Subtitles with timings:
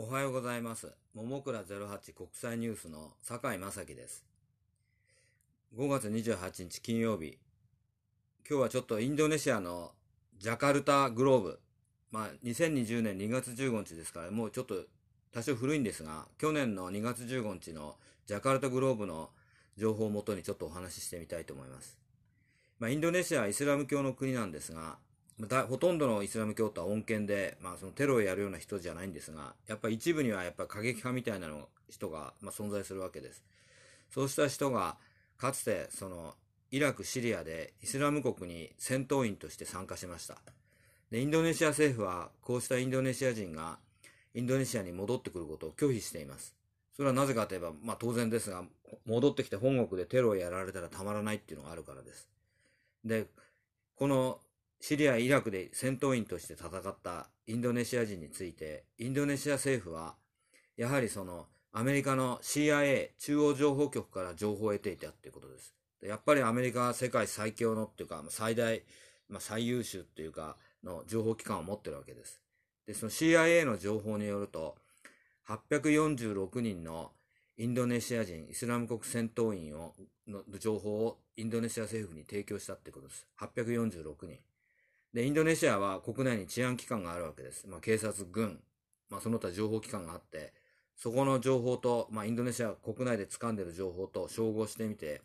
[0.00, 0.92] おはようございます。
[1.12, 4.24] 桃倉08国際ニュースの酒井正樹です。
[5.76, 7.36] 5月28日金曜日。
[8.48, 9.90] 今日はちょっとインドネシアの
[10.38, 11.60] ジャカルタグローブ。
[12.12, 14.84] まあ、2020年2月15日ですから、もうちょっと
[15.32, 19.30] 多少古いんですが、去年の2月15日のジャカルタグローブの
[19.76, 21.98] 情報をもとにちょっとお話ししてみたいと思います。
[22.78, 24.98] まあ、インドネシアはイスラム教の国なんですが、
[25.46, 33.44] だほとんどのイスラム教徒は穏健で、まあ、そのテロをやるような人じゃないんですが、やっぱ一部にはやっぱ過激派みたいなの人が、まあ、存在するわけです。
[34.10, 34.96] そうした人が、
[35.36, 36.34] かつてその
[36.70, 40.38] イラク、シリアでイスラム国に戦闘員として参加しました。
[41.10, 43.78] で、インドネシア政府は、こうしたインドネシア人が
[44.34, 46.54] インドネシアに戻ってくることを拒否しています。
[46.94, 48.64] それはなぜかといえば、まあ当然ですが、
[49.06, 52.28] 戻ってきて本国でテロをやられたらたまらないっていうのがあるからです。
[53.04, 53.26] で、
[53.96, 54.40] この
[54.80, 60.14] シリア、イラクで戦闘員として戦ったインドネシア人について、インドネシア政府は、
[60.76, 65.74] やはりそのアメリカの CIA、中央情報局から情報を得ていたっていうことです。
[66.02, 68.82] やっぱりアメリカは世界最強のっていうか、最大、
[69.28, 72.40] まあ、最優秀っていうか、の情報機関を持ってるわけです。
[72.86, 74.76] で、その CIA の情報によると、
[75.48, 77.12] 846人の
[77.56, 79.94] インドネシア人、イスラム国戦闘員を
[80.28, 83.26] の情報をインドネシア政府に提供したってことです。
[83.40, 84.38] 846人。
[85.14, 87.66] で、インドネシアは国内に治安機関があるわけです。
[87.66, 88.60] まあ、警察、軍、
[89.10, 90.52] まあ、その他情報機関があって、
[90.96, 95.22] そこの情報と、まあ、インドネシア国内で掴んでる情報と照合してみて、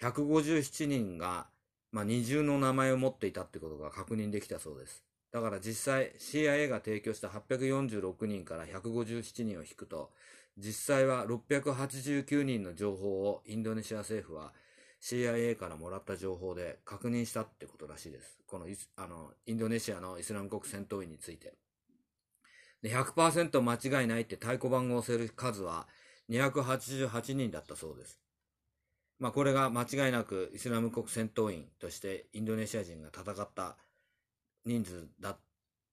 [0.00, 1.46] 157人が、
[1.90, 5.04] まあ、二重の名前を持っていたってことが確認できたそうです。
[5.32, 10.12] だから実際 CIA が提供した846人から157人を引くと、
[10.56, 14.52] 実際は689人の情報をインドネシア政府は
[15.04, 18.38] CIA からもらった情報で確認したってことらしいです。
[18.46, 18.66] この
[18.96, 21.52] あのインドネシアのイスラム国戦闘員について。
[22.82, 25.86] で100%間違いないって太鼓判を押せる数は
[26.30, 28.18] 288人だったそうです。
[29.18, 33.76] まあこれが間違いなくイスラム国戦闘員としてインドネシア人が戦った
[34.64, 35.36] 人数だ。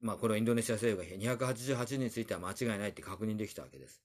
[0.00, 4.02] まあこれはインドネシア政府が288人については間違いないって確認できたわけです。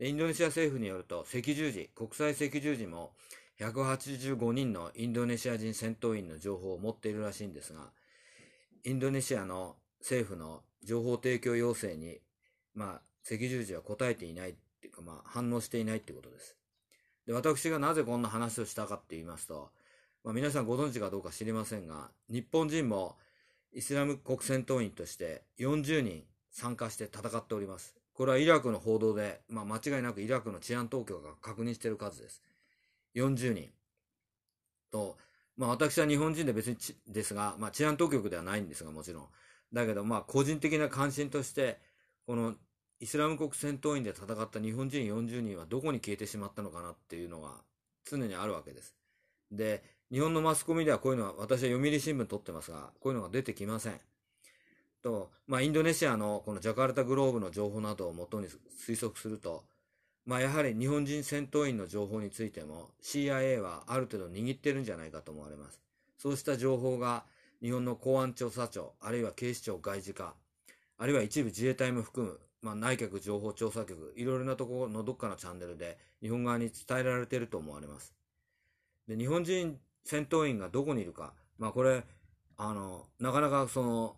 [0.00, 3.12] インドネシア政府によると赤十字、国際赤十字も
[3.60, 7.90] 185人のインドネシア人戦闘員の情報を持っているらしいんですが、
[8.84, 12.20] インドネシアの政府の情報提供要請に、
[12.74, 16.56] まあ、赤十字は答えていないっていうか、まあ、反応していないってことです。
[17.26, 19.68] で、私がなぜこんな話をしたかって言いますと、
[20.24, 23.16] まあ、皆さんご存知かどうか知りませんが、日本人も
[23.74, 27.94] イスラム国戦闘員として40人参加して戦っております。
[28.14, 32.42] これはイラクの報道で、まあ、間違いなくイラクの治安当局が確認している数です。
[33.14, 33.70] 40人。
[34.90, 35.16] と、
[35.56, 36.76] まあ私は日本人で別に
[37.08, 39.26] ですが、まあ治安当局ではないんですがもちろん。
[39.72, 41.78] だけどまあ個人的な関心として、
[42.26, 42.54] この
[43.00, 47.54] イスラム国戦闘員で戦った日本人40人はどこに消えてしまったのかなっていうのが
[48.04, 48.94] 常にあるわけです。
[49.50, 49.82] で、
[50.12, 54.00] 日本のマスコミではこういうのは、私は読売新聞撮ってますが、こういうのが出てきません。
[55.02, 59.64] と、まあインドネシアのこのジャカルタグローブの情報などをもとに推測すると、
[60.30, 65.80] まあやはり日本人戦闘員の情報についても CIA はある程度握ってるんじゃないかと思われます。
[66.18, 67.24] そうした情報が
[67.60, 70.34] 日本の公安調査庁、あるいは警視庁外事課、
[70.98, 78.14] あるいは一部自衛隊も含む、まあ内閣情報調査局、いろいろなところのどっかのチャンネルで日本側に伝えられていると思われます。
[79.08, 82.04] で、日本人戦闘員がどこにいるか、まあこれ、
[82.56, 84.14] あの、なかなかその、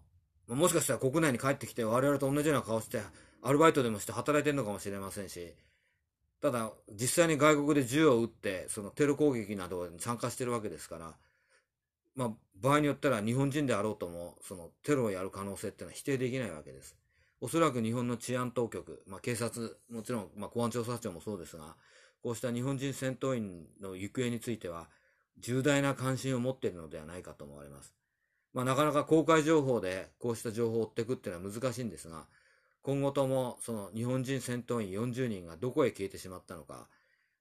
[0.55, 3.01] もしかしたら国内に帰ってきて我々と同じような顔して、
[3.41, 5.55] アルバイトでもして働いてるのかもしれませんし、
[6.43, 11.15] ただ、実際に外国で銃を撃って、そのテロ攻撃などに参加してるわけですから、
[12.17, 12.31] まあ、
[12.61, 16.97] 場合によったら日本人であろうとも、そのテロをやる可能性っていうのは否定できないわけです。
[17.41, 21.77] おそらく日本の治安当局、まあ、警察、もちろん、まあ、公安調査庁もそうですが、
[22.25, 24.89] こうした日本人戦闘員の行方については、
[25.39, 27.95] 重大な関心を持っているのではないかと思われます。
[28.53, 32.27] まあ、なかなか公開情報でこうした情報を追っていくっていうのは難しいんですが、
[32.83, 36.89] 今後ともその日本人戦闘員40人がどこへ消えてしまったのか、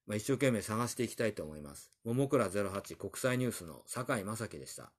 [0.06, 1.92] まあ、一生懸命探していきたいと思います。
[2.06, 4.92] 桃倉08国際ニュースの坂井正樹でした。